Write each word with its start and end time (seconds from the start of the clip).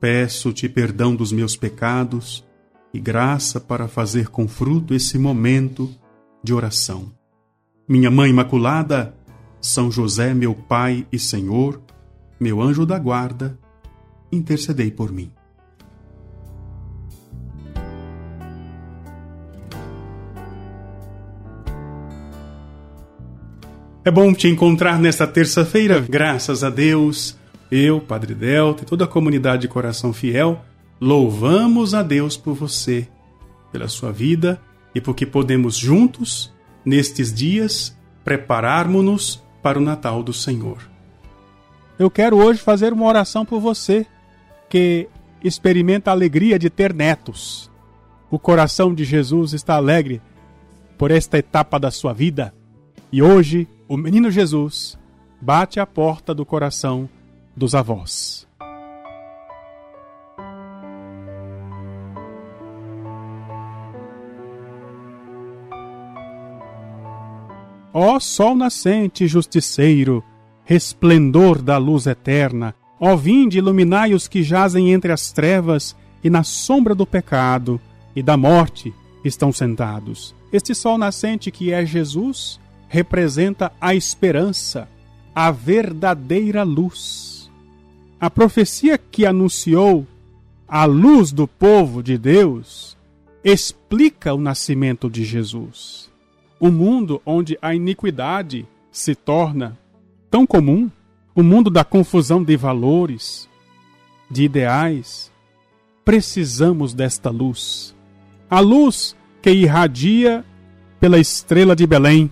Peço-te 0.00 0.66
perdão 0.66 1.14
dos 1.14 1.30
meus 1.30 1.54
pecados 1.54 2.42
e 2.92 2.98
graça 2.98 3.60
para 3.60 3.86
fazer 3.86 4.28
com 4.28 4.48
fruto 4.48 4.94
esse 4.94 5.18
momento 5.18 5.94
de 6.42 6.54
oração. 6.54 7.12
Minha 7.86 8.10
Mãe 8.10 8.30
Imaculada, 8.30 9.14
São 9.60 9.90
José, 9.90 10.32
meu 10.32 10.54
Pai 10.54 11.06
e 11.12 11.18
Senhor, 11.18 11.82
meu 12.40 12.62
anjo 12.62 12.86
da 12.86 12.98
guarda, 12.98 13.58
intercedei 14.32 14.90
por 14.90 15.12
mim. 15.12 15.30
É 24.02 24.10
bom 24.10 24.32
te 24.32 24.48
encontrar 24.48 24.98
nesta 24.98 25.26
terça-feira, 25.26 26.00
graças 26.00 26.64
a 26.64 26.70
Deus. 26.70 27.38
Eu, 27.70 28.00
Padre 28.00 28.34
Delta 28.34 28.82
e 28.82 28.86
toda 28.86 29.04
a 29.04 29.08
comunidade 29.08 29.62
de 29.62 29.68
Coração 29.68 30.12
Fiel, 30.12 30.60
louvamos 31.00 31.94
a 31.94 32.02
Deus 32.02 32.36
por 32.36 32.54
você, 32.54 33.06
pela 33.70 33.86
sua 33.86 34.10
vida 34.10 34.60
e 34.92 35.00
porque 35.00 35.24
podemos 35.24 35.76
juntos, 35.76 36.52
nestes 36.84 37.32
dias, 37.32 37.96
prepararmos-nos 38.24 39.40
para 39.62 39.78
o 39.78 39.82
Natal 39.82 40.22
do 40.22 40.32
Senhor. 40.32 40.78
Eu 41.96 42.10
quero 42.10 42.38
hoje 42.38 42.60
fazer 42.60 42.92
uma 42.92 43.06
oração 43.06 43.44
por 43.44 43.60
você 43.60 44.04
que 44.68 45.08
experimenta 45.44 46.10
a 46.10 46.14
alegria 46.14 46.58
de 46.58 46.70
ter 46.70 46.92
netos. 46.92 47.70
O 48.30 48.38
coração 48.38 48.92
de 48.92 49.04
Jesus 49.04 49.52
está 49.52 49.76
alegre 49.76 50.20
por 50.98 51.12
esta 51.12 51.38
etapa 51.38 51.78
da 51.78 51.90
sua 51.90 52.12
vida 52.12 52.52
e 53.12 53.22
hoje 53.22 53.68
o 53.88 53.96
menino 53.96 54.30
Jesus 54.30 54.98
bate 55.40 55.78
à 55.78 55.86
porta 55.86 56.34
do 56.34 56.44
coração 56.44 57.08
dos 57.56 57.74
avós. 57.74 58.48
Ó 67.92 68.20
sol 68.20 68.54
nascente 68.54 69.26
justiceiro, 69.26 70.22
resplendor 70.64 71.60
da 71.60 71.76
luz 71.76 72.06
eterna, 72.06 72.72
ó 73.00 73.16
vinde 73.16 73.58
iluminai 73.58 74.14
os 74.14 74.28
que 74.28 74.44
jazem 74.44 74.92
entre 74.92 75.10
as 75.10 75.32
trevas 75.32 75.96
e 76.22 76.30
na 76.30 76.44
sombra 76.44 76.94
do 76.94 77.04
pecado 77.04 77.80
e 78.14 78.22
da 78.22 78.36
morte 78.36 78.94
estão 79.24 79.52
sentados. 79.52 80.34
Este 80.52 80.74
sol 80.74 80.98
nascente 80.98 81.50
que 81.50 81.72
é 81.72 81.84
Jesus 81.84 82.60
representa 82.88 83.72
a 83.80 83.94
esperança, 83.94 84.88
a 85.34 85.50
verdadeira 85.50 86.62
luz. 86.62 87.39
A 88.20 88.28
profecia 88.28 88.98
que 88.98 89.24
anunciou 89.24 90.06
a 90.68 90.84
luz 90.84 91.32
do 91.32 91.48
povo 91.48 92.02
de 92.02 92.18
Deus 92.18 92.94
explica 93.42 94.34
o 94.34 94.38
nascimento 94.38 95.08
de 95.08 95.24
Jesus. 95.24 96.10
O 96.60 96.70
mundo 96.70 97.22
onde 97.24 97.56
a 97.62 97.74
iniquidade 97.74 98.68
se 98.92 99.14
torna 99.14 99.78
tão 100.30 100.46
comum, 100.46 100.90
o 101.34 101.42
mundo 101.42 101.70
da 101.70 101.82
confusão 101.82 102.44
de 102.44 102.58
valores, 102.58 103.48
de 104.30 104.44
ideais, 104.44 105.32
precisamos 106.04 106.92
desta 106.92 107.30
luz. 107.30 107.96
A 108.50 108.60
luz 108.60 109.16
que 109.40 109.50
irradia 109.50 110.44
pela 111.00 111.18
estrela 111.18 111.74
de 111.74 111.86
Belém, 111.86 112.30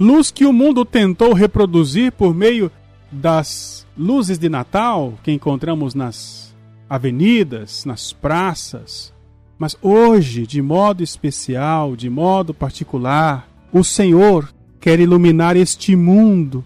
luz 0.00 0.30
que 0.30 0.46
o 0.46 0.54
mundo 0.54 0.86
tentou 0.86 1.34
reproduzir 1.34 2.12
por 2.12 2.34
meio 2.34 2.72
das 3.10 3.86
luzes 3.96 4.38
de 4.38 4.48
Natal 4.48 5.14
que 5.22 5.32
encontramos 5.32 5.94
nas 5.94 6.54
avenidas, 6.88 7.84
nas 7.84 8.12
praças, 8.12 9.12
mas 9.58 9.76
hoje, 9.82 10.46
de 10.46 10.62
modo 10.62 11.02
especial, 11.02 11.96
de 11.96 12.08
modo 12.08 12.54
particular, 12.54 13.48
o 13.72 13.82
Senhor 13.82 14.48
quer 14.80 15.00
iluminar 15.00 15.56
este 15.56 15.96
mundo 15.96 16.64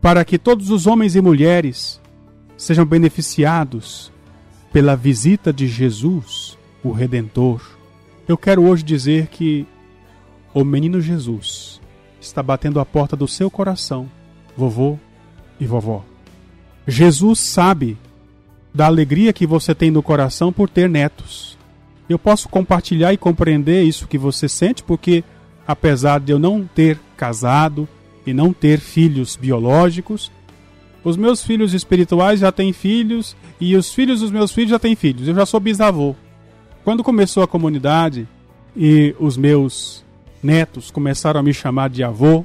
para 0.00 0.24
que 0.24 0.38
todos 0.38 0.70
os 0.70 0.86
homens 0.86 1.16
e 1.16 1.20
mulheres 1.20 2.00
sejam 2.56 2.84
beneficiados 2.84 4.12
pela 4.72 4.94
visita 4.94 5.52
de 5.52 5.66
Jesus, 5.66 6.58
o 6.84 6.92
Redentor. 6.92 7.62
Eu 8.28 8.36
quero 8.36 8.64
hoje 8.64 8.82
dizer 8.82 9.28
que 9.28 9.66
o 10.52 10.62
menino 10.64 11.00
Jesus 11.00 11.80
está 12.20 12.42
batendo 12.42 12.78
a 12.78 12.84
porta 12.84 13.16
do 13.16 13.26
seu 13.26 13.50
coração, 13.50 14.08
vovô 14.56 14.98
e 15.60 15.66
vovó. 15.66 16.04
Jesus 16.86 17.40
sabe 17.40 17.96
da 18.72 18.86
alegria 18.86 19.32
que 19.32 19.46
você 19.46 19.74
tem 19.74 19.90
no 19.90 20.02
coração 20.02 20.52
por 20.52 20.68
ter 20.68 20.88
netos. 20.88 21.58
Eu 22.08 22.18
posso 22.18 22.48
compartilhar 22.48 23.12
e 23.12 23.18
compreender 23.18 23.82
isso 23.82 24.08
que 24.08 24.16
você 24.16 24.48
sente, 24.48 24.82
porque 24.82 25.22
apesar 25.66 26.20
de 26.20 26.32
eu 26.32 26.38
não 26.38 26.64
ter 26.64 26.98
casado 27.16 27.86
e 28.26 28.32
não 28.32 28.52
ter 28.52 28.80
filhos 28.80 29.36
biológicos, 29.36 30.30
os 31.04 31.16
meus 31.16 31.42
filhos 31.42 31.74
espirituais 31.74 32.40
já 32.40 32.50
têm 32.50 32.72
filhos 32.72 33.36
e 33.60 33.76
os 33.76 33.92
filhos 33.92 34.20
dos 34.20 34.30
meus 34.30 34.52
filhos 34.52 34.70
já 34.70 34.78
têm 34.78 34.96
filhos. 34.96 35.28
Eu 35.28 35.34
já 35.34 35.44
sou 35.46 35.60
bisavô. 35.60 36.14
Quando 36.84 37.04
começou 37.04 37.42
a 37.42 37.48
comunidade 37.48 38.26
e 38.76 39.14
os 39.18 39.36
meus 39.36 40.04
netos 40.42 40.90
começaram 40.90 41.40
a 41.40 41.42
me 41.42 41.52
chamar 41.52 41.90
de 41.90 42.02
avô, 42.02 42.44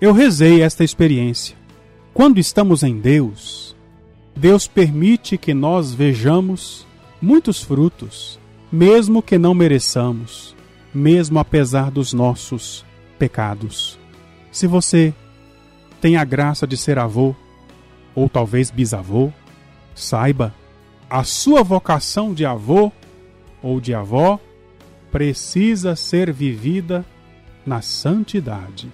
eu 0.00 0.12
rezei 0.12 0.62
esta 0.62 0.82
experiência. 0.82 1.56
Quando 2.16 2.38
estamos 2.38 2.82
em 2.82 2.98
Deus, 2.98 3.76
Deus 4.34 4.66
permite 4.66 5.36
que 5.36 5.52
nós 5.52 5.92
vejamos 5.92 6.86
muitos 7.20 7.62
frutos, 7.62 8.40
mesmo 8.72 9.20
que 9.20 9.36
não 9.36 9.52
mereçamos, 9.52 10.56
mesmo 10.94 11.38
apesar 11.38 11.90
dos 11.90 12.14
nossos 12.14 12.86
pecados. 13.18 13.98
Se 14.50 14.66
você 14.66 15.12
tem 16.00 16.16
a 16.16 16.24
graça 16.24 16.66
de 16.66 16.74
ser 16.74 16.98
avô, 16.98 17.36
ou 18.14 18.30
talvez 18.30 18.70
bisavô, 18.70 19.30
saiba, 19.94 20.54
a 21.10 21.22
sua 21.22 21.62
vocação 21.62 22.32
de 22.32 22.46
avô 22.46 22.90
ou 23.62 23.78
de 23.78 23.92
avó 23.92 24.40
precisa 25.12 25.94
ser 25.94 26.32
vivida 26.32 27.04
na 27.66 27.82
santidade, 27.82 28.90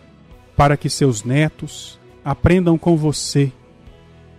para 0.57 0.77
que 0.77 0.91
seus 0.91 1.23
netos 1.23 2.02
aprendam 2.25 2.79
com 2.79 2.97
você 2.97 3.53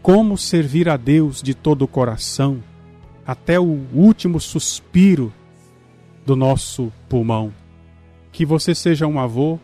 como 0.02 0.38
servir 0.38 0.90
a 0.90 0.98
Deus 0.98 1.42
de 1.42 1.54
todo 1.54 1.84
o 1.84 1.88
coração, 1.88 2.62
até 3.26 3.58
o 3.60 3.86
último 3.94 4.40
suspiro 4.40 5.34
do 6.26 6.36
nosso 6.36 6.92
pulmão. 7.08 7.54
Que 8.32 8.46
você 8.46 8.76
seja 8.76 9.08
um 9.08 9.18
avô, 9.20 9.58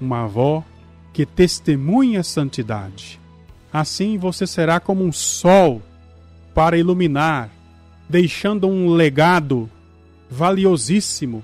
uma 0.00 0.24
avó 0.24 0.62
que 1.12 1.26
testemunhe 1.26 2.16
a 2.16 2.22
santidade. 2.22 3.20
Assim 3.72 4.16
você 4.18 4.46
será 4.46 4.78
como 4.78 5.04
um 5.04 5.12
sol 5.12 5.82
para 6.54 6.78
iluminar, 6.78 7.50
deixando 8.08 8.68
um 8.68 8.90
legado 8.90 9.68
valiosíssimo 10.30 11.42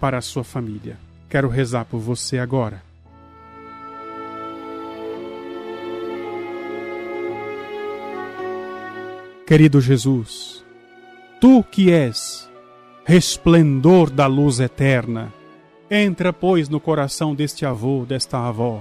para 0.00 0.18
a 0.18 0.22
sua 0.22 0.44
família. 0.44 0.98
Quero 1.28 1.48
rezar 1.48 1.84
por 1.84 1.98
você 1.98 2.38
agora. 2.38 2.93
Querido 9.46 9.78
Jesus, 9.78 10.64
tu 11.38 11.62
que 11.62 11.92
és 11.92 12.50
resplendor 13.04 14.10
da 14.10 14.26
luz 14.26 14.58
eterna, 14.58 15.30
entra, 15.90 16.32
pois, 16.32 16.70
no 16.70 16.80
coração 16.80 17.34
deste 17.34 17.66
avô, 17.66 18.06
desta 18.06 18.38
avó. 18.38 18.80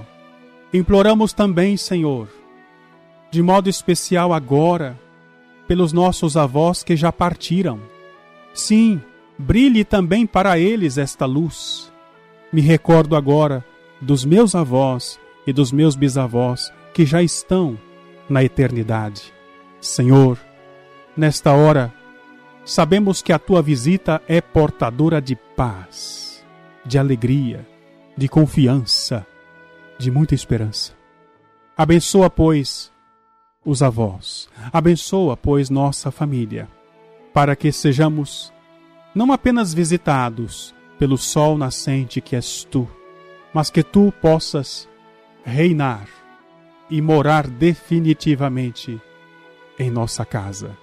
Imploramos 0.73 1.33
também, 1.33 1.75
Senhor, 1.75 2.29
de 3.29 3.41
modo 3.41 3.69
especial 3.69 4.31
agora, 4.31 4.97
pelos 5.67 5.91
nossos 5.91 6.37
avós 6.37 6.81
que 6.81 6.95
já 6.95 7.11
partiram. 7.11 7.81
Sim, 8.53 9.01
brilhe 9.37 9.83
também 9.83 10.25
para 10.25 10.57
eles 10.57 10.97
esta 10.97 11.25
luz. 11.25 11.91
Me 12.53 12.61
recordo 12.61 13.17
agora 13.17 13.65
dos 13.99 14.23
meus 14.23 14.55
avós 14.55 15.19
e 15.45 15.51
dos 15.51 15.73
meus 15.73 15.97
bisavós 15.97 16.71
que 16.93 17.05
já 17.05 17.21
estão 17.21 17.77
na 18.29 18.41
eternidade. 18.45 19.33
Senhor, 19.81 20.39
Nesta 21.15 21.53
hora, 21.53 21.93
Sabemos 22.65 23.21
que 23.21 23.33
a 23.33 23.39
tua 23.39 23.61
visita 23.61 24.21
é 24.25 24.39
portadora 24.39 25.21
de 25.21 25.35
paz, 25.35 26.45
de 26.85 26.97
alegria, 26.97 27.67
de 28.15 28.29
confiança, 28.29 29.27
de 29.99 30.09
muita 30.09 30.33
esperança. 30.33 30.93
Abençoa, 31.75 32.29
pois, 32.29 32.89
os 33.65 33.83
avós. 33.83 34.47
Abençoa, 34.71 35.35
pois, 35.35 35.69
nossa 35.69 36.09
família, 36.09 36.69
para 37.33 37.53
que 37.53 37.69
sejamos 37.69 38.53
não 39.13 39.33
apenas 39.33 39.73
visitados 39.73 40.73
pelo 40.97 41.17
sol 41.17 41.57
nascente 41.57 42.21
que 42.21 42.33
és 42.33 42.63
tu, 42.63 42.87
mas 43.53 43.69
que 43.69 43.83
tu 43.83 44.13
possas 44.21 44.87
reinar 45.43 46.07
e 46.89 47.01
morar 47.01 47.45
definitivamente 47.45 49.01
em 49.77 49.91
nossa 49.91 50.23
casa. 50.23 50.82